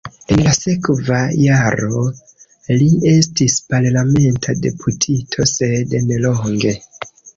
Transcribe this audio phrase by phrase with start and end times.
[0.35, 1.99] En la sekva jaro
[2.79, 6.75] li estis parlamenta deputito, sed nelonge.